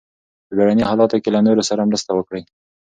[0.47, 2.43] په بیړني حالاتو کې له نورو سره مرسته وکړئ.